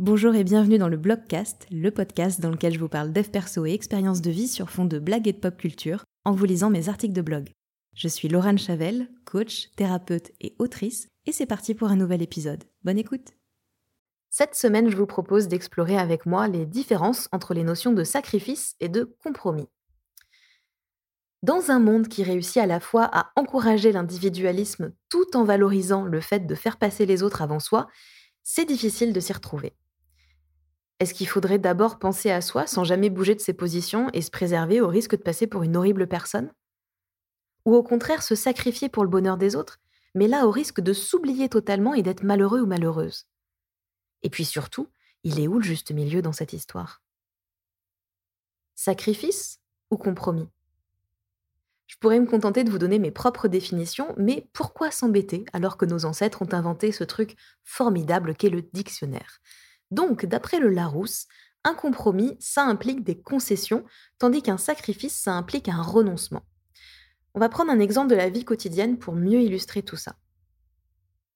Bonjour 0.00 0.34
et 0.34 0.42
bienvenue 0.42 0.76
dans 0.76 0.88
le 0.88 0.96
Blogcast, 0.96 1.68
le 1.70 1.88
podcast 1.92 2.40
dans 2.40 2.50
lequel 2.50 2.74
je 2.74 2.80
vous 2.80 2.88
parle 2.88 3.12
dev 3.12 3.28
perso 3.28 3.64
et 3.64 3.74
expériences 3.74 4.20
de 4.20 4.30
vie 4.32 4.48
sur 4.48 4.68
fond 4.68 4.86
de 4.86 4.98
blagues 4.98 5.28
et 5.28 5.32
de 5.32 5.38
pop 5.38 5.56
culture 5.56 6.02
en 6.24 6.32
vous 6.32 6.46
lisant 6.46 6.68
mes 6.68 6.88
articles 6.88 7.14
de 7.14 7.22
blog. 7.22 7.50
Je 7.94 8.08
suis 8.08 8.26
Laurent 8.26 8.56
Chavel, 8.56 9.08
coach, 9.24 9.70
thérapeute 9.76 10.32
et 10.40 10.56
autrice, 10.58 11.06
et 11.26 11.32
c'est 11.32 11.46
parti 11.46 11.76
pour 11.76 11.90
un 11.90 11.96
nouvel 11.96 12.22
épisode. 12.22 12.64
Bonne 12.82 12.98
écoute 12.98 13.34
Cette 14.30 14.56
semaine, 14.56 14.90
je 14.90 14.96
vous 14.96 15.06
propose 15.06 15.46
d'explorer 15.46 15.96
avec 15.96 16.26
moi 16.26 16.48
les 16.48 16.66
différences 16.66 17.28
entre 17.30 17.54
les 17.54 17.62
notions 17.62 17.92
de 17.92 18.02
sacrifice 18.02 18.74
et 18.80 18.88
de 18.88 19.16
compromis. 19.22 19.68
Dans 21.44 21.70
un 21.70 21.78
monde 21.78 22.08
qui 22.08 22.24
réussit 22.24 22.56
à 22.56 22.66
la 22.66 22.80
fois 22.80 23.08
à 23.12 23.30
encourager 23.36 23.92
l'individualisme 23.92 24.92
tout 25.08 25.36
en 25.36 25.44
valorisant 25.44 26.04
le 26.04 26.20
fait 26.20 26.48
de 26.48 26.54
faire 26.56 26.78
passer 26.78 27.06
les 27.06 27.22
autres 27.22 27.42
avant 27.42 27.60
soi, 27.60 27.86
c'est 28.42 28.64
difficile 28.64 29.12
de 29.12 29.20
s'y 29.20 29.32
retrouver. 29.32 29.72
Est-ce 31.00 31.14
qu'il 31.14 31.28
faudrait 31.28 31.58
d'abord 31.58 31.98
penser 31.98 32.30
à 32.30 32.40
soi 32.40 32.66
sans 32.66 32.84
jamais 32.84 33.10
bouger 33.10 33.34
de 33.34 33.40
ses 33.40 33.52
positions 33.52 34.08
et 34.12 34.22
se 34.22 34.30
préserver 34.30 34.80
au 34.80 34.88
risque 34.88 35.16
de 35.16 35.22
passer 35.22 35.46
pour 35.46 35.62
une 35.62 35.76
horrible 35.76 36.06
personne? 36.06 36.52
Ou 37.64 37.74
au 37.74 37.82
contraire 37.82 38.22
se 38.22 38.34
sacrifier 38.34 38.88
pour 38.88 39.04
le 39.04 39.10
bonheur 39.10 39.36
des 39.36 39.56
autres, 39.56 39.80
mais 40.14 40.28
là 40.28 40.46
au 40.46 40.50
risque 40.50 40.80
de 40.80 40.92
s'oublier 40.92 41.48
totalement 41.48 41.94
et 41.94 42.02
d'être 42.02 42.22
malheureux 42.22 42.60
ou 42.60 42.66
malheureuse? 42.66 43.26
Et 44.22 44.30
puis 44.30 44.44
surtout, 44.44 44.88
il 45.24 45.40
est 45.40 45.48
où 45.48 45.58
le 45.58 45.64
juste 45.64 45.90
milieu 45.90 46.22
dans 46.22 46.32
cette 46.32 46.52
histoire? 46.52 47.02
Sacrifice 48.74 49.60
ou 49.90 49.96
compromis? 49.96 50.48
Je 51.86 51.96
pourrais 51.98 52.20
me 52.20 52.26
contenter 52.26 52.64
de 52.64 52.70
vous 52.70 52.78
donner 52.78 52.98
mes 52.98 53.10
propres 53.10 53.48
définitions, 53.48 54.14
mais 54.16 54.48
pourquoi 54.52 54.90
s'embêter 54.90 55.44
alors 55.52 55.76
que 55.76 55.84
nos 55.84 56.06
ancêtres 56.06 56.42
ont 56.42 56.52
inventé 56.52 56.92
ce 56.92 57.04
truc 57.04 57.36
formidable 57.62 58.34
qu'est 58.34 58.48
le 58.48 58.62
dictionnaire? 58.62 59.40
Donc, 59.94 60.26
d'après 60.26 60.58
le 60.58 60.68
Larousse, 60.68 61.26
un 61.64 61.74
compromis, 61.74 62.36
ça 62.40 62.64
implique 62.64 63.04
des 63.04 63.18
concessions, 63.18 63.84
tandis 64.18 64.42
qu'un 64.42 64.58
sacrifice, 64.58 65.14
ça 65.14 65.32
implique 65.32 65.68
un 65.68 65.80
renoncement. 65.80 66.44
On 67.34 67.40
va 67.40 67.48
prendre 67.48 67.70
un 67.70 67.80
exemple 67.80 68.10
de 68.10 68.14
la 68.14 68.28
vie 68.28 68.44
quotidienne 68.44 68.98
pour 68.98 69.14
mieux 69.14 69.40
illustrer 69.40 69.82
tout 69.82 69.96
ça. 69.96 70.16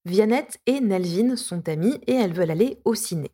Viannette 0.05 0.59
et 0.67 0.81
Nelvin 0.81 1.37
sont 1.37 1.69
amies 1.69 2.01
et 2.07 2.15
elles 2.15 2.33
veulent 2.33 2.51
aller 2.51 2.81
au 2.85 2.95
ciné. 2.95 3.31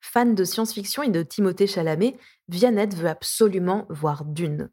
Fan 0.00 0.34
de 0.34 0.44
science-fiction 0.44 1.02
et 1.02 1.10
de 1.10 1.22
Timothée 1.22 1.66
Chalamet, 1.66 2.16
Viannette 2.48 2.94
veut 2.94 3.08
absolument 3.08 3.86
voir 3.90 4.24
Dune. 4.24 4.70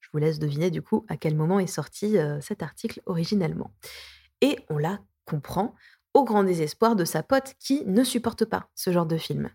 Je 0.00 0.08
vous 0.12 0.18
laisse 0.18 0.38
deviner 0.38 0.70
du 0.70 0.82
coup 0.82 1.06
à 1.08 1.16
quel 1.16 1.36
moment 1.36 1.60
est 1.60 1.66
sorti 1.66 2.18
euh, 2.18 2.40
cet 2.40 2.62
article 2.62 3.00
originellement. 3.06 3.72
Et 4.40 4.58
on 4.68 4.78
la 4.78 4.98
comprend, 5.24 5.74
au 6.14 6.24
grand 6.24 6.44
désespoir 6.44 6.96
de 6.96 7.04
sa 7.04 7.22
pote 7.22 7.54
qui 7.58 7.84
ne 7.86 8.04
supporte 8.04 8.44
pas 8.44 8.68
ce 8.74 8.90
genre 8.92 9.06
de 9.06 9.16
film. 9.16 9.50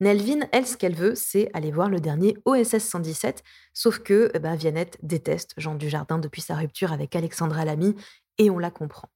Nelvin, 0.00 0.46
elle, 0.52 0.66
ce 0.66 0.76
qu'elle 0.76 0.94
veut, 0.94 1.14
c'est 1.14 1.50
aller 1.54 1.70
voir 1.70 1.88
le 1.88 2.00
dernier 2.00 2.36
OSS 2.44 2.78
117, 2.78 3.42
sauf 3.72 3.98
que 4.00 4.30
eh 4.34 4.38
ben, 4.38 4.54
Viannette 4.54 4.98
déteste 5.02 5.54
Jean 5.56 5.74
Dujardin 5.74 6.18
depuis 6.18 6.42
sa 6.42 6.54
rupture 6.54 6.92
avec 6.92 7.16
Alexandra 7.16 7.64
Lamy, 7.64 7.94
et 8.38 8.50
on 8.50 8.58
la 8.58 8.70
comprend. 8.70 9.08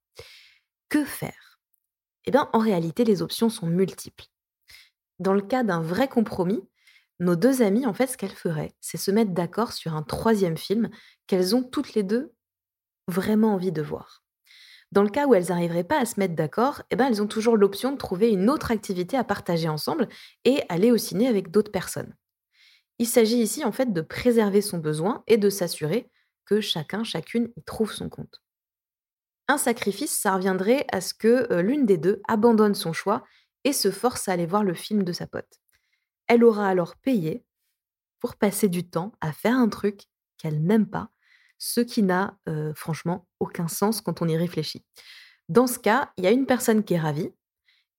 Que 0.89 1.05
faire? 1.05 1.61
Eh 2.25 2.31
bien, 2.31 2.49
en 2.53 2.59
réalité, 2.59 3.05
les 3.05 3.23
options 3.23 3.51
sont 3.51 3.67
multiples. 3.67 4.27
Dans 5.19 5.35
le 5.35 5.43
cas 5.43 5.63
d'un 5.63 5.83
vrai 5.83 6.09
compromis, 6.09 6.63
nos 7.19 7.37
deux 7.37 7.61
amies, 7.61 7.87
en 7.87 7.93
fait, 7.93 8.07
ce 8.07 8.17
qu'elles 8.17 8.31
feraient, 8.31 8.75
c'est 8.81 8.97
se 8.97 9.11
mettre 9.11 9.33
d'accord 9.33 9.73
sur 9.73 9.95
un 9.95 10.03
troisième 10.03 10.57
film 10.57 10.89
qu'elles 11.27 11.55
ont 11.55 11.63
toutes 11.63 11.95
les 11.95 12.03
deux 12.03 12.33
vraiment 13.07 13.55
envie 13.55 13.73
de 13.73 13.83
voir. 13.83 14.25
Dans 14.93 15.03
le 15.03 15.11
cas 15.11 15.27
où 15.27 15.35
elles 15.35 15.49
n'arriveraient 15.49 15.85
pas 15.85 16.01
à 16.01 16.05
se 16.05 16.19
mettre 16.19 16.35
d'accord, 16.35 16.83
eh 16.91 16.97
ben, 16.97 17.07
elles 17.07 17.23
ont 17.23 17.29
toujours 17.29 17.57
l'option 17.57 17.93
de 17.93 17.97
trouver 17.97 18.31
une 18.31 18.51
autre 18.51 18.73
activité 18.73 19.17
à 19.17 19.25
partager 19.25 19.69
ensemble 19.69 20.09
et 20.45 20.63
aller 20.69 20.91
au 20.91 20.97
ciné 20.97 21.29
avec 21.29 21.51
d'autres 21.51 21.71
personnes. 21.71 22.15
Il 22.99 23.07
s'agit 23.07 23.39
ici 23.39 23.65
en 23.65 23.73
fait 23.73 23.93
de 23.93 24.01
préserver 24.01 24.61
son 24.61 24.79
besoin 24.79 25.23
et 25.27 25.39
de 25.39 25.49
s'assurer 25.49 26.11
que 26.45 26.61
chacun, 26.61 27.05
chacune 27.05 27.53
y 27.57 27.63
trouve 27.63 27.93
son 27.93 28.09
compte. 28.09 28.43
Un 29.49 29.59
sacrifice, 29.59 30.17
ça 30.17 30.35
reviendrait 30.35 30.87
à 30.93 31.01
ce 31.01 31.15
que 31.15 31.53
euh, 31.53 31.63
l'une 31.63 31.87
des 31.87 31.99
deux 31.99 32.21
abandonne 32.29 32.75
son 32.75 32.93
choix 32.93 33.25
et 33.65 33.73
se 33.73 33.91
force 33.91 34.29
à 34.29 34.33
aller 34.33 34.47
voir 34.47 34.65
le 34.65 34.75
film 34.75 35.03
de 35.03 35.13
sa 35.13 35.27
pote. 35.27 35.61
Elle 36.27 36.45
aura 36.45 36.69
alors 36.69 36.97
payé 36.97 37.45
pour 38.19 38.37
passer 38.37 38.69
du 38.69 38.89
temps 38.89 39.13
à 39.21 39.33
faire 39.33 39.57
un 39.57 39.69
truc 39.69 40.03
qu'elle 40.37 40.63
n'aime 40.63 40.89
pas 40.89 41.11
ce 41.61 41.81
qui 41.81 42.03
n'a 42.03 42.37
franchement 42.75 43.29
aucun 43.39 43.69
sens 43.69 44.01
quand 44.01 44.23
on 44.23 44.27
y 44.27 44.37
réfléchit. 44.37 44.85
Dans 45.49 45.69
ce 45.69 45.79
cas, 45.79 46.11
il 46.17 46.25
y 46.25 46.27
a 46.27 46.33
une 46.33 46.47
personne 46.47 46.83
qui 46.83 46.95
est 46.95 46.99
ravie 46.99 47.31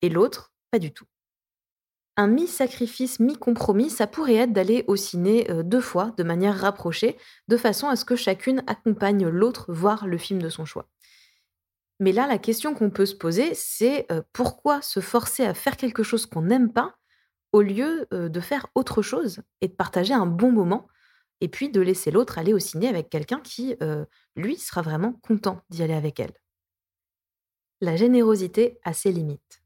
et 0.01 0.09
l'autre, 0.09 0.51
pas 0.72 0.79
du 0.79 0.91
tout. 0.91 1.05
Un 2.17 2.27
mi-sacrifice, 2.27 3.22
mi-compromis, 3.22 3.89
ça 3.89 4.07
pourrait 4.07 4.35
être 4.35 4.51
d'aller 4.51 4.83
au 4.88 4.97
ciné 4.97 5.47
deux 5.63 5.79
fois 5.79 6.13
de 6.17 6.23
manière 6.23 6.59
rapprochée, 6.59 7.17
de 7.47 7.55
façon 7.55 7.88
à 7.88 7.95
ce 7.95 8.03
que 8.03 8.17
chacune 8.17 8.63
accompagne 8.67 9.27
l'autre 9.27 9.72
voir 9.72 10.07
le 10.07 10.17
film 10.17 10.41
de 10.41 10.49
son 10.49 10.66
choix. 10.66 10.89
Mais 11.99 12.11
là, 12.11 12.28
la 12.28 12.38
question 12.38 12.73
qu'on 12.73 12.89
peut 12.89 13.05
se 13.05 13.16
poser, 13.16 13.53
c'est 13.53 14.07
pourquoi 14.33 14.81
se 14.81 14.99
forcer 14.99 15.45
à 15.45 15.53
faire 15.53 15.78
quelque 15.78 16.03
chose 16.03 16.25
qu'on 16.25 16.41
n'aime 16.41 16.73
pas 16.73 16.95
au 17.51 17.61
lieu 17.61 18.07
de 18.11 18.39
faire 18.39 18.67
autre 18.75 19.01
chose 19.01 19.41
et 19.61 19.67
de 19.67 19.73
partager 19.73 20.13
un 20.13 20.25
bon 20.25 20.51
moment 20.51 20.88
et 21.41 21.50
puis 21.50 21.69
de 21.69 21.81
laisser 21.81 22.12
l'autre 22.12 22.38
aller 22.38 22.53
au 22.53 22.59
ciné 22.59 22.88
avec 22.88 23.09
quelqu'un 23.09 23.40
qui, 23.40 23.75
lui, 24.35 24.57
sera 24.57 24.81
vraiment 24.81 25.13
content 25.24 25.62
d'y 25.69 25.84
aller 25.84 25.94
avec 25.94 26.19
elle. 26.19 26.34
La 27.81 27.96
générosité 27.96 28.79
a 28.84 28.94
ses 28.94 29.12
limites. 29.12 29.62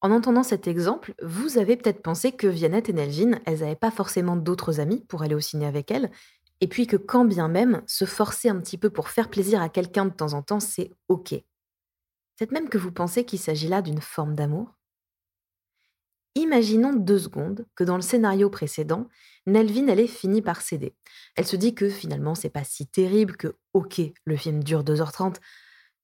En 0.00 0.12
entendant 0.12 0.44
cet 0.44 0.68
exemple, 0.68 1.14
vous 1.22 1.58
avez 1.58 1.76
peut-être 1.76 2.02
pensé 2.02 2.30
que 2.30 2.46
Viannette 2.46 2.88
et 2.88 2.92
Nelvin, 2.92 3.40
elles 3.46 3.60
n'avaient 3.60 3.74
pas 3.74 3.90
forcément 3.90 4.36
d'autres 4.36 4.78
amis 4.78 5.04
pour 5.08 5.22
aller 5.22 5.34
au 5.34 5.40
ciné 5.40 5.66
avec 5.66 5.90
elles, 5.90 6.10
et 6.60 6.68
puis 6.68 6.86
que 6.86 6.96
quand 6.96 7.24
bien 7.24 7.48
même, 7.48 7.82
se 7.86 8.04
forcer 8.04 8.48
un 8.48 8.60
petit 8.60 8.78
peu 8.78 8.90
pour 8.90 9.08
faire 9.08 9.30
plaisir 9.30 9.60
à 9.60 9.68
quelqu'un 9.68 10.04
de 10.04 10.14
temps 10.14 10.34
en 10.34 10.42
temps, 10.42 10.60
c'est 10.60 10.92
OK. 11.08 11.30
Peut-être 11.30 12.52
même 12.52 12.68
que 12.68 12.78
vous 12.78 12.92
pensez 12.92 13.24
qu'il 13.24 13.40
s'agit 13.40 13.68
là 13.68 13.82
d'une 13.82 14.00
forme 14.00 14.36
d'amour? 14.36 14.77
Imaginons 16.34 16.92
deux 16.92 17.18
secondes 17.18 17.66
que 17.74 17.84
dans 17.84 17.96
le 17.96 18.02
scénario 18.02 18.50
précédent, 18.50 19.08
Nelvin, 19.46 19.88
elle 19.88 20.00
est 20.00 20.06
finie 20.06 20.42
par 20.42 20.60
céder. 20.60 20.94
Elle 21.34 21.46
se 21.46 21.56
dit 21.56 21.74
que 21.74 21.88
finalement, 21.88 22.34
c'est 22.34 22.50
pas 22.50 22.64
si 22.64 22.86
terrible, 22.86 23.36
que 23.36 23.56
ok, 23.72 24.00
le 24.24 24.36
film 24.36 24.62
dure 24.62 24.84
2h30, 24.84 25.36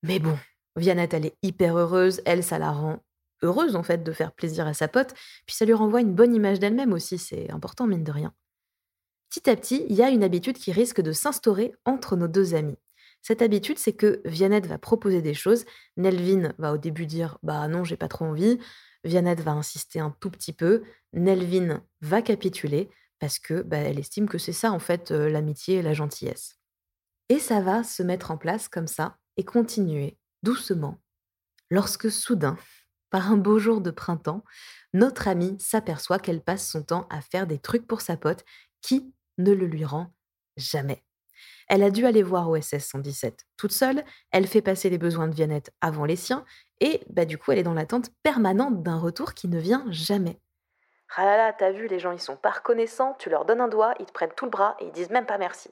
mais 0.03 0.19
bon, 0.19 0.37
Viannette, 0.77 1.15
elle 1.15 1.27
est 1.27 1.37
hyper 1.43 1.77
heureuse, 1.77 2.21
elle, 2.25 2.43
ça 2.43 2.59
la 2.59 2.73
rend 2.73 3.03
heureuse 3.43 3.77
en 3.77 3.83
fait 3.83 4.03
de 4.03 4.13
faire 4.13 4.33
plaisir 4.33 4.67
à 4.67 4.75
sa 4.75 4.89
pote, 4.89 5.15
puis 5.47 5.55
ça 5.55 5.65
lui 5.65 5.75
renvoie 5.75 6.01
une 6.01 6.15
bonne 6.15 6.35
image 6.35 6.59
d'elle-même 6.59 6.93
aussi, 6.93 7.19
c'est 7.19 7.51
important 7.51 7.87
mine 7.87 8.05
de 8.05 8.13
rien. 8.13 8.33
Petit 9.31 9.51
à 9.51 9.57
petit, 9.57 9.85
il 9.89 9.97
y 9.97 10.03
a 10.03 10.11
une 10.11 10.25
habitude 10.25 10.57
qui 10.57 10.73
risque 10.73 11.01
de 11.01 11.13
s'instaurer 11.13 11.75
entre 11.85 12.17
nos 12.17 12.29
deux 12.29 12.55
amis. 12.55 12.77
Cette 13.23 13.43
habitude, 13.43 13.79
c'est 13.79 13.95
que 13.95 14.21
Viannette 14.25 14.67
va 14.67 14.79
proposer 14.79 15.23
des 15.23 15.35
choses, 15.35 15.65
Nelvin 15.97 16.53
va 16.59 16.73
au 16.73 16.79
début 16.79 17.07
dire 17.07 17.39
bah 17.43 17.67
non, 17.69 17.83
j'ai 17.83 17.97
pas 17.97 18.09
trop 18.09 18.27
envie, 18.27 18.59
Viannette 19.05 19.41
va 19.41 19.53
insister 19.53 20.01
un 20.01 20.11
tout 20.21 20.31
petit 20.31 20.53
peu, 20.53 20.83
Nelvin 21.13 21.83
va 22.01 22.23
capituler 22.23 22.91
parce 23.19 23.39
que 23.39 23.63
bah, 23.63 23.79
elle 23.79 23.99
estime 23.99 24.29
que 24.29 24.39
c'est 24.39 24.53
ça 24.53 24.73
en 24.73 24.79
fait 24.79 25.11
l'amitié 25.11 25.77
et 25.77 25.83
la 25.83 25.95
gentillesse. 25.95 26.59
Et 27.29 27.39
ça 27.39 27.61
va 27.61 27.85
se 27.85 28.03
mettre 28.03 28.31
en 28.31 28.37
place 28.37 28.69
comme 28.69 28.87
ça 28.87 29.17
et 29.37 29.45
continuer 29.45 30.19
doucement 30.43 31.01
lorsque 31.71 32.11
soudain, 32.11 32.57
par 33.11 33.31
un 33.31 33.37
beau 33.37 33.59
jour 33.59 33.81
de 33.81 33.91
printemps, 33.91 34.45
notre 34.93 35.29
amie 35.29 35.57
s'aperçoit 35.61 36.19
qu'elle 36.19 36.43
passe 36.43 36.69
son 36.69 36.83
temps 36.83 37.07
à 37.11 37.21
faire 37.21 37.47
des 37.47 37.59
trucs 37.59 37.87
pour 37.87 38.01
sa 38.01 38.17
pote 38.17 38.45
qui 38.81 39.13
ne 39.39 39.53
le 39.53 39.67
lui 39.67 39.85
rend 39.85 40.13
jamais. 40.57 41.05
Elle 41.69 41.83
a 41.83 41.91
dû 41.91 42.07
aller 42.07 42.23
voir 42.23 42.49
OSS 42.51 42.79
117 42.79 43.47
toute 43.57 43.73
seule, 43.73 44.05
elle 44.31 44.47
fait 44.47 44.63
passer 44.63 44.91
les 44.91 44.99
besoins 44.99 45.29
de 45.29 45.35
Viannette 45.35 45.73
avant 45.81 46.05
les 46.05 46.17
siens, 46.17 46.45
et 46.81 47.01
bah, 47.09 47.25
du 47.25 47.39
coup, 47.39 47.53
elle 47.53 47.59
est 47.59 47.65
dans 47.65 47.75
l'attente 47.75 48.11
permanente 48.23 48.83
d'un 48.83 48.99
retour 48.99 49.35
qui 49.35 49.49
ne 49.49 49.59
vient 49.59 49.85
jamais. 49.91 50.39
Ah 51.17 51.25
là 51.25 51.37
là, 51.37 51.53
t'as 51.53 51.71
vu, 51.71 51.87
les 51.87 51.99
gens, 51.99 52.13
ils 52.13 52.21
sont 52.21 52.37
pas 52.37 52.51
reconnaissants, 52.51 53.15
tu 53.19 53.31
leur 53.31 53.45
donnes 53.45 53.61
un 53.61 53.69
doigt, 53.69 53.95
ils 54.01 54.07
te 54.07 54.13
prennent 54.13 54.35
tout 54.37 54.47
le 54.47 54.51
bras 54.51 54.77
et 54.81 54.87
ils 54.87 54.93
disent 54.93 55.11
même 55.11 55.27
pas 55.27 55.39
merci. 55.39 55.71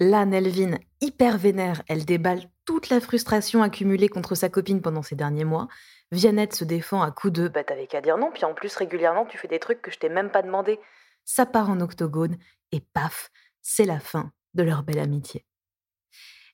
Là, 0.00 0.24
Nelvin, 0.24 0.78
hyper 1.00 1.38
vénère, 1.38 1.82
elle 1.88 2.04
déballe 2.04 2.42
toute 2.64 2.88
la 2.88 3.00
frustration 3.00 3.62
accumulée 3.62 4.08
contre 4.08 4.36
sa 4.36 4.48
copine 4.48 4.80
pendant 4.80 5.02
ces 5.02 5.16
derniers 5.16 5.44
mois. 5.44 5.66
Viannette 6.12 6.54
se 6.54 6.64
défend 6.64 7.02
à 7.02 7.10
coups 7.10 7.32
de 7.32 7.48
Bah 7.48 7.64
t'avais 7.64 7.88
qu'à 7.88 8.00
dire 8.00 8.16
non, 8.16 8.30
puis 8.32 8.44
en 8.44 8.54
plus 8.54 8.74
régulièrement 8.76 9.26
tu 9.26 9.36
fais 9.38 9.48
des 9.48 9.58
trucs 9.58 9.82
que 9.82 9.90
je 9.90 9.98
t'ai 9.98 10.08
même 10.08 10.30
pas 10.30 10.42
demandé. 10.42 10.78
Ça 11.24 11.46
part 11.46 11.68
en 11.68 11.80
octogone 11.80 12.38
et 12.72 12.80
paf, 12.80 13.30
c'est 13.60 13.84
la 13.84 13.98
fin 13.98 14.30
de 14.54 14.62
leur 14.62 14.82
belle 14.82 14.98
amitié. 14.98 15.46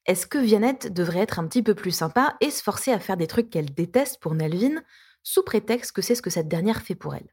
Est-ce 0.06 0.26
que 0.26 0.38
Viannette 0.38 0.92
devrait 0.92 1.20
être 1.20 1.38
un 1.38 1.46
petit 1.46 1.62
peu 1.62 1.74
plus 1.74 1.90
sympa 1.90 2.36
et 2.40 2.50
se 2.50 2.62
forcer 2.62 2.92
à 2.92 3.00
faire 3.00 3.16
des 3.16 3.26
trucs 3.26 3.50
qu'elle 3.50 3.72
déteste 3.72 4.20
pour 4.20 4.34
Nelvin, 4.34 4.82
sous 5.22 5.42
prétexte 5.42 5.92
que 5.92 6.02
c'est 6.02 6.14
ce 6.14 6.22
que 6.22 6.30
cette 6.30 6.48
dernière 6.48 6.82
fait 6.82 6.94
pour 6.94 7.14
elle? 7.14 7.28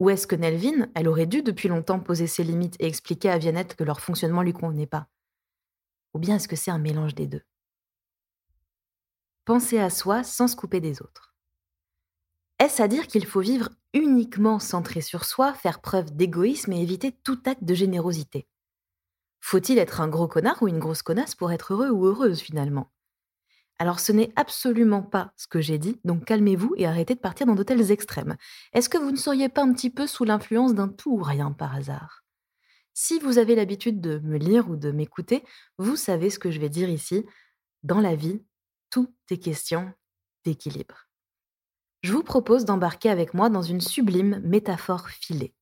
Ou 0.00 0.10
est-ce 0.10 0.26
que 0.26 0.36
Nelvin, 0.36 0.88
elle 0.94 1.08
aurait 1.08 1.26
dû 1.26 1.42
depuis 1.42 1.68
longtemps 1.68 2.00
poser 2.00 2.26
ses 2.26 2.44
limites 2.44 2.76
et 2.80 2.86
expliquer 2.86 3.30
à 3.30 3.38
Viannette 3.38 3.76
que 3.76 3.84
leur 3.84 4.00
fonctionnement 4.00 4.42
lui 4.42 4.52
convenait 4.52 4.86
pas? 4.86 5.08
Ou 6.14 6.18
bien 6.18 6.36
est-ce 6.36 6.48
que 6.48 6.56
c'est 6.56 6.70
un 6.70 6.78
mélange 6.78 7.14
des 7.14 7.26
deux? 7.26 7.42
Penser 9.44 9.78
à 9.78 9.88
soi 9.88 10.24
sans 10.24 10.48
se 10.48 10.56
couper 10.56 10.80
des 10.80 11.00
autres. 11.00 11.32
Est-ce 12.58 12.80
à 12.82 12.88
dire 12.88 13.08
qu'il 13.08 13.26
faut 13.26 13.40
vivre 13.42 13.68
uniquement 13.92 14.58
centré 14.58 15.02
sur 15.02 15.26
soi, 15.26 15.52
faire 15.52 15.82
preuve 15.82 16.16
d'égoïsme 16.16 16.72
et 16.72 16.80
éviter 16.80 17.12
tout 17.12 17.38
acte 17.44 17.62
de 17.64 17.74
générosité? 17.74 18.48
Faut-il 19.42 19.78
être 19.78 20.00
un 20.00 20.08
gros 20.08 20.28
connard 20.28 20.62
ou 20.62 20.68
une 20.68 20.78
grosse 20.78 21.02
connasse 21.02 21.34
pour 21.34 21.52
être 21.52 21.74
heureux 21.74 21.90
ou 21.90 22.06
heureuse 22.06 22.40
finalement? 22.40 22.90
Alors 23.78 23.98
ce 23.98 24.12
n'est 24.12 24.32
absolument 24.36 25.02
pas 25.02 25.32
ce 25.36 25.48
que 25.48 25.60
j'ai 25.60 25.78
dit, 25.78 26.00
donc 26.04 26.24
calmez-vous 26.24 26.74
et 26.76 26.86
arrêtez 26.86 27.16
de 27.16 27.20
partir 27.20 27.46
dans 27.46 27.56
de 27.56 27.62
tels 27.64 27.90
extrêmes. 27.90 28.36
Est-ce 28.72 28.88
que 28.88 28.98
vous 28.98 29.10
ne 29.10 29.16
seriez 29.16 29.48
pas 29.48 29.62
un 29.62 29.72
petit 29.72 29.90
peu 29.90 30.06
sous 30.06 30.24
l'influence 30.24 30.74
d'un 30.74 30.88
tout 30.88 31.10
ou 31.18 31.22
rien 31.22 31.50
par 31.50 31.74
hasard? 31.74 32.24
Si 32.94 33.18
vous 33.18 33.38
avez 33.38 33.56
l'habitude 33.56 34.00
de 34.00 34.20
me 34.20 34.38
lire 34.38 34.70
ou 34.70 34.76
de 34.76 34.92
m'écouter, 34.92 35.44
vous 35.76 35.96
savez 35.96 36.30
ce 36.30 36.38
que 36.38 36.50
je 36.50 36.60
vais 36.60 36.68
dire 36.68 36.88
ici. 36.88 37.26
Dans 37.82 38.00
la 38.00 38.14
vie, 38.14 38.42
tout 38.90 39.12
est 39.30 39.38
question 39.38 39.92
d'équilibre. 40.44 41.08
Je 42.02 42.12
vous 42.12 42.22
propose 42.22 42.64
d'embarquer 42.64 43.10
avec 43.10 43.34
moi 43.34 43.50
dans 43.50 43.62
une 43.62 43.80
sublime 43.80 44.40
métaphore 44.44 45.08
filée. 45.08 45.54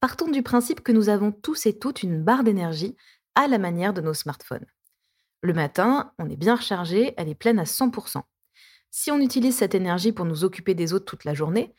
Partons 0.00 0.30
du 0.30 0.42
principe 0.42 0.80
que 0.80 0.92
nous 0.92 1.10
avons 1.10 1.30
tous 1.30 1.66
et 1.66 1.78
toutes 1.78 2.02
une 2.02 2.22
barre 2.22 2.42
d'énergie 2.42 2.96
à 3.34 3.46
la 3.48 3.58
manière 3.58 3.92
de 3.92 4.00
nos 4.00 4.14
smartphones. 4.14 4.64
Le 5.42 5.52
matin, 5.52 6.14
on 6.18 6.30
est 6.30 6.38
bien 6.38 6.56
rechargé, 6.56 7.12
elle 7.18 7.28
est 7.28 7.34
pleine 7.34 7.58
à 7.58 7.64
100%. 7.64 8.22
Si 8.90 9.10
on 9.10 9.20
utilise 9.20 9.56
cette 9.56 9.74
énergie 9.74 10.12
pour 10.12 10.24
nous 10.24 10.42
occuper 10.42 10.74
des 10.74 10.94
autres 10.94 11.04
toute 11.04 11.24
la 11.24 11.34
journée, 11.34 11.74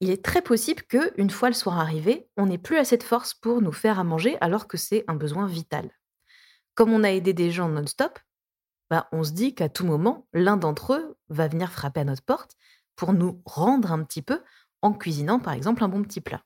il 0.00 0.10
est 0.10 0.22
très 0.22 0.42
possible 0.42 0.82
que, 0.82 1.18
une 1.18 1.30
fois 1.30 1.48
le 1.48 1.54
soir 1.54 1.78
arrivé, 1.78 2.28
on 2.36 2.44
n'ait 2.44 2.58
plus 2.58 2.76
assez 2.76 2.98
de 2.98 3.02
force 3.02 3.32
pour 3.32 3.62
nous 3.62 3.72
faire 3.72 3.98
à 3.98 4.04
manger 4.04 4.36
alors 4.42 4.68
que 4.68 4.76
c'est 4.76 5.04
un 5.08 5.14
besoin 5.14 5.46
vital. 5.46 5.90
Comme 6.74 6.92
on 6.92 7.04
a 7.04 7.10
aidé 7.10 7.32
des 7.32 7.50
gens 7.50 7.70
non-stop, 7.70 8.18
bah, 8.90 9.08
on 9.12 9.24
se 9.24 9.32
dit 9.32 9.54
qu'à 9.54 9.70
tout 9.70 9.86
moment, 9.86 10.26
l'un 10.34 10.58
d'entre 10.58 10.92
eux 10.92 11.16
va 11.30 11.48
venir 11.48 11.72
frapper 11.72 12.00
à 12.00 12.04
notre 12.04 12.22
porte 12.22 12.54
pour 12.96 13.14
nous 13.14 13.40
rendre 13.46 13.92
un 13.92 14.04
petit 14.04 14.20
peu 14.20 14.42
en 14.82 14.92
cuisinant 14.92 15.40
par 15.40 15.54
exemple 15.54 15.82
un 15.82 15.88
bon 15.88 16.02
petit 16.02 16.20
plat. 16.20 16.42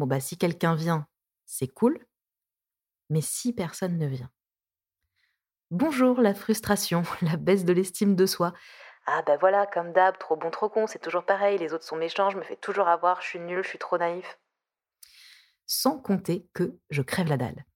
Bon 0.00 0.06
bah 0.06 0.18
si 0.18 0.38
quelqu'un 0.38 0.74
vient, 0.74 1.06
c'est 1.44 1.68
cool, 1.68 1.98
mais 3.10 3.20
si 3.20 3.52
personne 3.52 3.98
ne 3.98 4.06
vient, 4.06 4.30
Bonjour 5.70 6.22
la 6.22 6.32
frustration, 6.32 7.02
la 7.20 7.36
baisse 7.36 7.66
de 7.66 7.74
l'estime 7.74 8.16
de 8.16 8.24
soi. 8.24 8.54
Ah 9.04 9.20
bah 9.26 9.36
voilà, 9.36 9.66
comme 9.66 9.92
d'hab, 9.92 10.16
trop 10.16 10.36
bon, 10.36 10.50
trop 10.50 10.70
con, 10.70 10.86
c'est 10.86 11.00
toujours 11.00 11.26
pareil, 11.26 11.58
les 11.58 11.74
autres 11.74 11.84
sont 11.84 11.96
méchants, 11.96 12.30
je 12.30 12.38
me 12.38 12.42
fais 12.42 12.56
toujours 12.56 12.88
avoir, 12.88 13.20
je 13.20 13.26
suis 13.26 13.40
nul, 13.40 13.62
je 13.62 13.68
suis 13.68 13.78
trop 13.78 13.98
naïf. 13.98 14.38
Sans 15.66 15.98
compter 15.98 16.48
que 16.54 16.78
je 16.88 17.02
crève 17.02 17.28
la 17.28 17.36
dalle. 17.36 17.66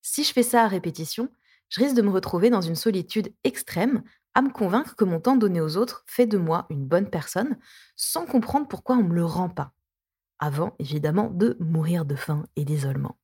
Si 0.00 0.24
je 0.24 0.32
fais 0.32 0.42
ça 0.42 0.64
à 0.64 0.68
répétition, 0.68 1.28
je 1.68 1.82
risque 1.82 1.94
de 1.94 2.00
me 2.00 2.10
retrouver 2.10 2.48
dans 2.48 2.62
une 2.62 2.74
solitude 2.74 3.34
extrême, 3.44 4.02
à 4.32 4.40
me 4.40 4.50
convaincre 4.50 4.96
que 4.96 5.04
mon 5.04 5.20
temps 5.20 5.36
donné 5.36 5.60
aux 5.60 5.76
autres 5.76 6.04
fait 6.06 6.26
de 6.26 6.38
moi 6.38 6.64
une 6.70 6.86
bonne 6.86 7.10
personne, 7.10 7.58
sans 7.96 8.24
comprendre 8.24 8.66
pourquoi 8.66 8.96
on 8.96 9.02
ne 9.02 9.08
me 9.08 9.14
le 9.14 9.26
rend 9.26 9.50
pas. 9.50 9.74
Avant, 10.40 10.74
évidemment, 10.78 11.30
de 11.30 11.56
mourir 11.60 12.04
de 12.04 12.16
faim 12.16 12.46
et 12.56 12.64
d'isolement. 12.64 13.16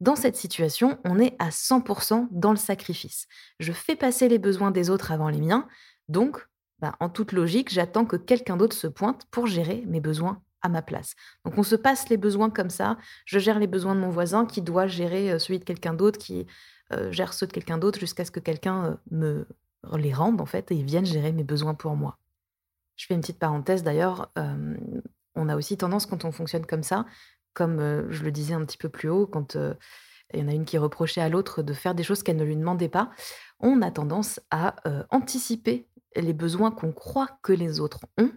Dans 0.00 0.16
cette 0.16 0.36
situation, 0.36 0.98
on 1.04 1.18
est 1.18 1.36
à 1.38 1.50
100% 1.50 2.28
dans 2.30 2.50
le 2.50 2.56
sacrifice. 2.56 3.26
Je 3.60 3.72
fais 3.72 3.96
passer 3.96 4.28
les 4.28 4.38
besoins 4.38 4.70
des 4.70 4.88
autres 4.88 5.12
avant 5.12 5.28
les 5.28 5.40
miens, 5.40 5.68
donc, 6.08 6.48
bah, 6.78 6.96
en 7.00 7.08
toute 7.08 7.32
logique, 7.32 7.70
j'attends 7.70 8.04
que 8.04 8.16
quelqu'un 8.16 8.56
d'autre 8.56 8.76
se 8.76 8.86
pointe 8.86 9.26
pour 9.30 9.46
gérer 9.46 9.84
mes 9.86 10.00
besoins 10.00 10.42
à 10.62 10.68
ma 10.68 10.82
place. 10.82 11.14
Donc 11.44 11.58
on 11.58 11.62
se 11.62 11.76
passe 11.76 12.08
les 12.08 12.16
besoins 12.16 12.50
comme 12.50 12.70
ça. 12.70 12.96
Je 13.24 13.38
gère 13.38 13.58
les 13.58 13.66
besoins 13.66 13.94
de 13.94 14.00
mon 14.00 14.10
voisin 14.10 14.46
qui 14.46 14.62
doit 14.62 14.86
gérer 14.86 15.32
euh, 15.32 15.38
celui 15.38 15.58
de 15.58 15.64
quelqu'un 15.64 15.94
d'autre, 15.94 16.18
qui 16.18 16.46
euh, 16.92 17.10
gère 17.12 17.34
ceux 17.34 17.46
de 17.46 17.52
quelqu'un 17.52 17.78
d'autre 17.78 17.98
jusqu'à 17.98 18.24
ce 18.24 18.30
que 18.30 18.40
quelqu'un 18.40 18.84
euh, 18.84 18.96
me 19.10 19.46
les 19.96 20.12
rende 20.12 20.40
en 20.40 20.46
fait 20.46 20.70
et 20.70 20.82
vienne 20.82 21.04
gérer 21.04 21.32
mes 21.32 21.44
besoins 21.44 21.74
pour 21.74 21.96
moi. 21.96 22.18
Je 22.96 23.06
fais 23.06 23.14
une 23.14 23.20
petite 23.20 23.38
parenthèse 23.38 23.82
d'ailleurs. 23.82 24.30
On 25.34 25.48
a 25.48 25.56
aussi 25.56 25.76
tendance 25.76 26.06
quand 26.06 26.24
on 26.24 26.32
fonctionne 26.32 26.66
comme 26.66 26.82
ça 26.82 27.06
comme 27.54 28.10
je 28.10 28.24
le 28.24 28.32
disais 28.32 28.54
un 28.54 28.64
petit 28.64 28.78
peu 28.78 28.88
plus 28.88 29.08
haut, 29.08 29.26
quand 29.26 29.56
il 30.32 30.40
y 30.40 30.42
en 30.42 30.48
a 30.48 30.52
une 30.52 30.64
qui 30.64 30.78
reprochait 30.78 31.20
à 31.20 31.28
l'autre 31.28 31.62
de 31.62 31.72
faire 31.72 31.94
des 31.94 32.02
choses 32.02 32.22
qu'elle 32.22 32.36
ne 32.36 32.44
lui 32.44 32.56
demandait 32.56 32.88
pas, 32.88 33.10
on 33.60 33.82
a 33.82 33.90
tendance 33.90 34.40
à 34.50 34.76
anticiper 35.10 35.86
les 36.16 36.32
besoins 36.32 36.70
qu'on 36.70 36.92
croit 36.92 37.28
que 37.42 37.52
les 37.52 37.80
autres 37.80 38.00
ont 38.18 38.32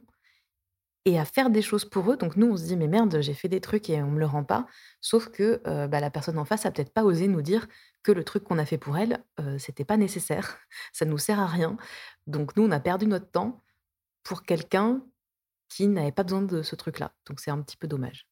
et 1.06 1.20
à 1.20 1.26
faire 1.26 1.50
des 1.50 1.62
choses 1.62 1.86
pour 1.86 2.12
eux. 2.12 2.18
Donc 2.18 2.36
nous, 2.36 2.48
on 2.48 2.58
se 2.58 2.64
dit, 2.64 2.76
mais 2.76 2.88
merde, 2.88 3.22
j'ai 3.22 3.34
fait 3.34 3.48
des 3.48 3.62
trucs 3.62 3.90
et 3.90 4.02
on 4.02 4.10
me 4.10 4.20
le 4.20 4.26
rend 4.26 4.44
pas. 4.44 4.66
Sauf 5.02 5.30
que 5.30 5.62
bah, 5.88 6.00
la 6.00 6.10
personne 6.10 6.38
en 6.38 6.46
face 6.46 6.66
a 6.66 6.72
peut-être 6.72 6.94
pas 6.94 7.04
osé 7.04 7.28
nous 7.28 7.42
dire 7.42 7.68
que 8.04 8.12
le 8.12 8.24
truc 8.24 8.44
qu'on 8.44 8.58
a 8.58 8.66
fait 8.66 8.78
pour 8.78 8.98
elle, 8.98 9.24
c'était 9.58 9.86
pas 9.86 9.98
nécessaire, 9.98 10.58
ça 10.94 11.06
nous 11.06 11.18
sert 11.18 11.40
à 11.40 11.48
rien. 11.48 11.78
Donc 12.28 12.56
nous, 12.56 12.64
on 12.64 12.72
a 12.72 12.80
perdu 12.80 13.08
notre 13.08 13.30
temps 13.30 13.62
pour 14.24 14.44
quelqu'un 14.44 15.02
qui 15.70 15.88
n'avait 15.88 16.12
pas 16.12 16.24
besoin 16.24 16.42
de 16.42 16.62
ce 16.62 16.76
truc-là. 16.76 17.14
Donc 17.26 17.40
c'est 17.40 17.52
un 17.52 17.62
petit 17.62 17.78
peu 17.78 17.88
dommage. 17.88 18.28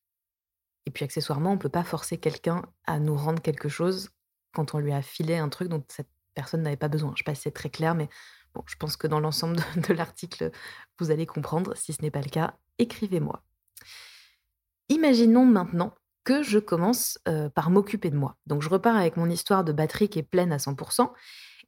Et 0.85 0.91
puis 0.91 1.05
accessoirement, 1.05 1.51
on 1.51 1.55
ne 1.55 1.59
peut 1.59 1.69
pas 1.69 1.83
forcer 1.83 2.17
quelqu'un 2.17 2.63
à 2.85 2.99
nous 2.99 3.15
rendre 3.15 3.41
quelque 3.41 3.69
chose 3.69 4.09
quand 4.53 4.75
on 4.75 4.79
lui 4.79 4.93
a 4.93 5.01
filé 5.01 5.37
un 5.37 5.49
truc 5.49 5.69
dont 5.69 5.83
cette 5.87 6.09
personne 6.33 6.61
n'avait 6.61 6.77
pas 6.77 6.89
besoin. 6.89 7.09
Je 7.11 7.13
ne 7.13 7.17
sais 7.17 7.23
pas 7.23 7.35
si 7.35 7.41
c'est 7.43 7.51
très 7.51 7.69
clair, 7.69 7.95
mais 7.95 8.09
bon, 8.53 8.63
je 8.65 8.75
pense 8.75 8.97
que 8.97 9.07
dans 9.07 9.19
l'ensemble 9.19 9.57
de, 9.87 9.93
l'article, 9.93 10.51
vous 10.99 11.11
allez 11.11 11.25
comprendre. 11.25 11.75
Si 11.75 11.93
ce 11.93 12.01
n'est 12.01 12.11
pas 12.11 12.21
le 12.21 12.29
cas, 12.29 12.55
écrivez-moi. 12.77 13.43
Imaginons 14.89 15.45
maintenant 15.45 15.93
que 16.23 16.43
je 16.43 16.59
commence 16.59 17.19
euh, 17.27 17.49
par 17.49 17.69
m'occuper 17.69 18.09
de 18.09 18.17
moi. 18.17 18.37
Donc 18.45 18.61
je 18.61 18.69
repars 18.69 18.95
avec 18.95 19.17
mon 19.17 19.29
histoire 19.29 19.63
de 19.63 19.73
batterie 19.73 20.09
qui 20.09 20.19
est 20.19 20.23
pleine 20.23 20.51
à 20.51 20.57
100%, 20.57 21.11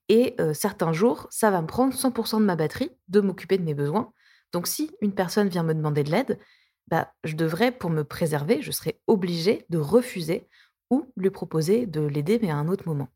et 0.08 0.36
euh, 0.40 0.54
certains 0.54 0.94
jours, 0.94 1.28
ça 1.32 1.50
va 1.52 1.62
me 1.62 1.68
prendre 1.68 1.94
100% 1.94 2.40
de 2.40 2.46
ma 2.46 2.56
batterie 2.56 2.92
de 3.08 3.22
m'occuper 3.22 3.58
de 3.58 3.64
mes 3.64 3.74
besoins. 3.74 4.14
Donc 4.52 4.68
si 4.68 4.92
une 5.02 5.14
personne 5.14 5.50
vient 5.50 5.64
me 5.64 5.74
demander 5.74 6.04
de 6.04 6.12
l'aide, 6.12 6.40
bah, 6.88 7.12
je 7.24 7.36
devrais, 7.36 7.72
pour 7.72 7.90
me 7.90 8.04
préserver, 8.04 8.62
je 8.62 8.72
serais 8.72 9.00
obligée 9.08 9.66
de 9.70 9.78
refuser 9.78 10.48
ou 10.92 11.12
lui 11.18 11.32
proposer 11.32 11.88
de 11.88 12.02
l'aider, 12.02 12.40
mais 12.42 12.52
à 12.52 12.56
un 12.56 12.68
autre 12.68 12.88
moment. 12.88 13.10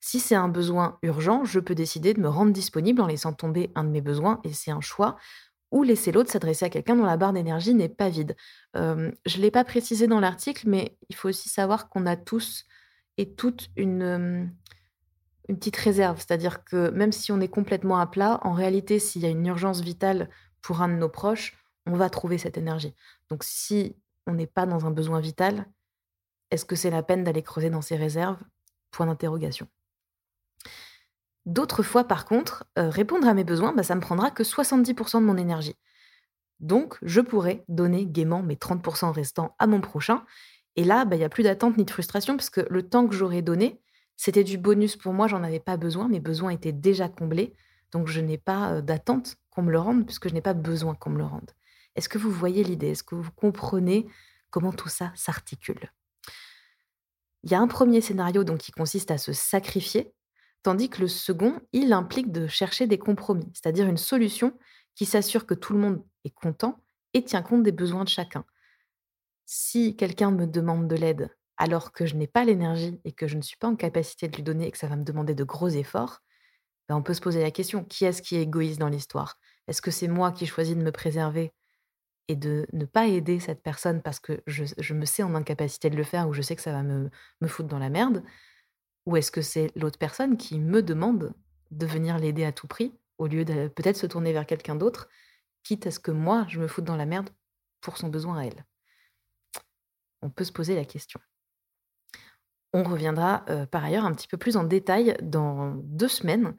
Si 0.00 0.20
c'est 0.20 0.34
un 0.34 0.48
besoin 0.48 0.98
urgent, 1.02 1.44
je 1.44 1.60
peux 1.60 1.74
décider 1.74 2.14
de 2.14 2.20
me 2.20 2.28
rendre 2.28 2.52
disponible 2.52 3.00
en 3.00 3.06
laissant 3.06 3.32
tomber 3.32 3.72
un 3.74 3.84
de 3.84 3.88
mes 3.88 4.00
besoins, 4.00 4.40
et 4.44 4.52
c'est 4.52 4.70
un 4.70 4.80
choix, 4.80 5.16
ou 5.72 5.82
laisser 5.82 6.12
l'autre 6.12 6.30
s'adresser 6.30 6.66
à 6.66 6.70
quelqu'un 6.70 6.94
dont 6.94 7.04
la 7.04 7.16
barre 7.16 7.32
d'énergie 7.32 7.74
n'est 7.74 7.88
pas 7.88 8.08
vide. 8.08 8.36
je 8.74 8.80
ne 8.80 9.42
l'ai 9.42 9.50
pas 9.50 9.64
précisé 9.64 10.06
dans 10.06 10.20
l'article, 10.20 10.68
mais 10.68 10.96
il 11.08 11.16
faut 11.16 11.28
aussi 11.28 11.48
savoir 11.48 11.88
qu'on 11.88 12.06
a 12.06 12.16
tous 12.16 12.64
et 13.16 13.34
toutes 13.34 13.70
une, 13.76 14.52
une 15.48 15.58
petite 15.58 15.76
réserve, 15.76 16.18
c'est-à-dire 16.18 16.64
que 16.64 16.90
même 16.90 17.12
si 17.12 17.32
on 17.32 17.40
est 17.40 17.48
complètement 17.48 17.98
à 17.98 18.06
plat, 18.06 18.40
en 18.42 18.52
réalité, 18.52 18.98
s'il 18.98 19.22
y 19.22 19.26
a 19.26 19.30
une 19.30 19.46
urgence 19.46 19.80
vitale 19.80 20.30
pour 20.62 20.80
un 20.80 20.88
de 20.88 20.94
nos 20.94 21.08
proches, 21.08 21.56
on 21.86 21.96
va 21.96 22.08
trouver 22.08 22.38
cette 22.38 22.56
énergie. 22.56 22.94
Donc 23.30 23.44
si 23.44 23.96
on 24.26 24.32
n'est 24.32 24.46
pas 24.46 24.66
dans 24.66 24.86
un 24.86 24.90
besoin 24.90 25.20
vital, 25.20 25.66
est-ce 26.50 26.64
que 26.64 26.76
c'est 26.76 26.90
la 26.90 27.02
peine 27.02 27.24
d'aller 27.24 27.42
creuser 27.42 27.70
dans 27.70 27.82
ses 27.82 27.96
réserves? 27.96 28.38
Point 28.90 29.06
d'interrogation. 29.06 29.68
D'autres 31.46 31.82
fois, 31.82 32.04
par 32.04 32.24
contre, 32.24 32.64
euh, 32.78 32.88
répondre 32.88 33.28
à 33.28 33.34
mes 33.34 33.44
besoins, 33.44 33.72
bah, 33.74 33.82
ça 33.82 33.94
me 33.94 34.00
prendra 34.00 34.30
que 34.30 34.42
70% 34.42 35.20
de 35.20 35.26
mon 35.26 35.36
énergie. 35.36 35.76
Donc, 36.60 36.96
je 37.02 37.20
pourrais 37.20 37.64
donner 37.68 38.06
gaiement 38.06 38.42
mes 38.42 38.56
30% 38.56 39.12
restants 39.12 39.54
à 39.58 39.66
mon 39.66 39.80
prochain. 39.80 40.24
Et 40.76 40.84
là, 40.84 41.04
bah, 41.04 41.16
il 41.16 41.18
n'y 41.18 41.24
a 41.24 41.28
plus 41.28 41.42
d'attente 41.42 41.76
ni 41.76 41.84
de 41.84 41.90
frustration, 41.90 42.36
parce 42.36 42.50
le 42.56 42.88
temps 42.88 43.06
que 43.06 43.14
j'aurais 43.14 43.42
donné, 43.42 43.82
c'était 44.16 44.44
du 44.44 44.58
bonus 44.58 44.96
pour 44.96 45.12
moi, 45.12 45.26
j'en 45.26 45.42
avais 45.42 45.60
pas 45.60 45.76
besoin, 45.76 46.08
mes 46.08 46.20
besoins 46.20 46.50
étaient 46.50 46.72
déjà 46.72 47.08
comblés. 47.08 47.54
Donc, 47.92 48.08
je 48.08 48.20
n'ai 48.20 48.38
pas 48.38 48.80
d'attente 48.80 49.36
qu'on 49.50 49.62
me 49.62 49.70
le 49.70 49.78
rende, 49.78 50.04
puisque 50.04 50.28
je 50.28 50.34
n'ai 50.34 50.40
pas 50.40 50.54
besoin 50.54 50.94
qu'on 50.94 51.10
me 51.10 51.18
le 51.18 51.24
rende. 51.24 51.50
Est-ce 51.96 52.08
que 52.08 52.18
vous 52.18 52.30
voyez 52.30 52.64
l'idée? 52.64 52.90
Est-ce 52.90 53.04
que 53.04 53.14
vous 53.14 53.30
comprenez 53.30 54.06
comment 54.50 54.72
tout 54.72 54.88
ça 54.88 55.12
s'articule? 55.14 55.92
Il 57.44 57.50
y 57.50 57.54
a 57.54 57.60
un 57.60 57.68
premier 57.68 58.00
scénario 58.00 58.42
donc 58.42 58.58
qui 58.58 58.72
consiste 58.72 59.10
à 59.10 59.18
se 59.18 59.32
sacrifier, 59.32 60.12
tandis 60.62 60.88
que 60.88 61.02
le 61.02 61.08
second, 61.08 61.60
il 61.72 61.92
implique 61.92 62.32
de 62.32 62.46
chercher 62.46 62.86
des 62.86 62.98
compromis, 62.98 63.50
c'est-à-dire 63.52 63.86
une 63.86 63.98
solution 63.98 64.58
qui 64.94 65.04
s'assure 65.04 65.46
que 65.46 65.54
tout 65.54 65.74
le 65.74 65.78
monde 65.78 66.02
est 66.24 66.34
content 66.34 66.80
et 67.12 67.22
tient 67.22 67.42
compte 67.42 67.62
des 67.62 67.72
besoins 67.72 68.04
de 68.04 68.08
chacun. 68.08 68.44
Si 69.44 69.94
quelqu'un 69.94 70.30
me 70.30 70.46
demande 70.46 70.88
de 70.88 70.96
l'aide 70.96 71.30
alors 71.56 71.92
que 71.92 72.06
je 72.06 72.16
n'ai 72.16 72.26
pas 72.26 72.44
l'énergie 72.44 73.00
et 73.04 73.12
que 73.12 73.26
je 73.26 73.36
ne 73.36 73.42
suis 73.42 73.56
pas 73.56 73.68
en 73.68 73.76
capacité 73.76 74.28
de 74.28 74.36
lui 74.36 74.42
donner 74.42 74.66
et 74.66 74.70
que 74.70 74.78
ça 74.78 74.88
va 74.88 74.96
me 74.96 75.04
demander 75.04 75.34
de 75.34 75.44
gros 75.44 75.68
efforts, 75.68 76.20
ben 76.88 76.96
on 76.96 77.02
peut 77.02 77.14
se 77.14 77.20
poser 77.20 77.42
la 77.42 77.50
question, 77.50 77.84
qui 77.84 78.04
est-ce 78.04 78.22
qui 78.22 78.36
est 78.36 78.42
égoïste 78.42 78.80
dans 78.80 78.88
l'histoire? 78.88 79.38
Est-ce 79.68 79.80
que 79.80 79.90
c'est 79.90 80.08
moi 80.08 80.32
qui 80.32 80.46
choisis 80.46 80.76
de 80.76 80.82
me 80.82 80.92
préserver 80.92 81.52
et 82.28 82.36
de 82.36 82.66
ne 82.72 82.84
pas 82.84 83.06
aider 83.06 83.40
cette 83.40 83.62
personne 83.62 84.02
parce 84.02 84.20
que 84.20 84.42
je, 84.46 84.94
me 84.94 85.04
sais 85.04 85.22
en 85.22 85.34
incapacité 85.34 85.90
de 85.90 85.96
le 85.96 86.04
faire 86.04 86.28
ou 86.28 86.32
je 86.32 86.42
sais 86.42 86.56
que 86.56 86.62
ça 86.62 86.72
va 86.72 86.82
me, 86.82 87.10
me 87.40 87.48
foutre 87.48 87.68
dans 87.68 87.78
la 87.78 87.90
merde? 87.90 88.22
Ou 89.06 89.16
est-ce 89.16 89.30
que 89.30 89.42
c'est 89.42 89.70
l'autre 89.76 89.98
personne 89.98 90.36
qui 90.36 90.58
me 90.58 90.82
demande 90.82 91.34
de 91.70 91.86
venir 91.86 92.18
l'aider 92.18 92.44
à 92.44 92.52
tout 92.52 92.66
prix 92.66 92.94
au 93.18 93.26
lieu 93.26 93.44
de 93.44 93.68
peut-être 93.68 93.96
se 93.96 94.06
tourner 94.06 94.32
vers 94.32 94.46
quelqu'un 94.46 94.74
d'autre, 94.74 95.08
quitte 95.62 95.86
à 95.86 95.90
ce 95.90 96.00
que 96.00 96.10
moi, 96.10 96.46
je 96.48 96.60
me 96.60 96.66
foute 96.66 96.84
dans 96.84 96.96
la 96.96 97.06
merde 97.06 97.30
pour 97.80 97.96
son 97.96 98.08
besoin 98.08 98.38
à 98.38 98.44
elle? 98.44 98.64
On 100.22 100.30
peut 100.30 100.44
se 100.44 100.52
poser 100.52 100.74
la 100.74 100.84
question. 100.84 101.20
On 102.74 102.82
reviendra 102.82 103.44
euh, 103.48 103.64
par 103.66 103.84
ailleurs 103.84 104.04
un 104.04 104.12
petit 104.12 104.28
peu 104.28 104.36
plus 104.36 104.56
en 104.56 104.64
détail 104.64 105.16
dans 105.22 105.74
deux 105.76 106.08
semaines 106.08 106.54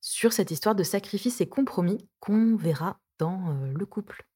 sur 0.00 0.32
cette 0.32 0.50
histoire 0.50 0.74
de 0.74 0.82
sacrifice 0.82 1.40
et 1.40 1.48
compromis 1.48 2.06
qu'on 2.20 2.54
verra 2.54 3.00
dans 3.18 3.56
le 3.64 3.86
couple. 3.86 4.26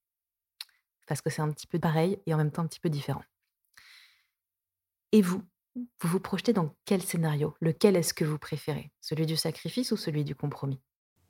Parce 1.05 1.21
que 1.21 1.29
c'est 1.29 1.43
un 1.43 1.51
petit 1.51 1.67
peu 1.67 1.79
pareil 1.79 2.19
et 2.25 2.33
en 2.33 2.37
même 2.37 2.51
temps 2.51 2.63
un 2.63 2.67
petit 2.67 2.79
peu 2.79 2.89
différent. 2.89 3.23
Et 5.11 5.21
vous, 5.21 5.43
vous 5.75 6.09
vous 6.09 6.19
projetez 6.19 6.53
dans 6.53 6.75
quel 6.85 7.03
scénario? 7.03 7.55
Lequel 7.61 7.95
est-ce 7.95 8.13
que 8.13 8.25
vous 8.25 8.39
préférez? 8.39 8.91
Celui 8.99 9.27
du 9.27 9.37
sacrifice 9.37 9.91
ou 9.91 9.97
celui 9.97 10.23
du 10.23 10.35
compromis? 10.35 10.81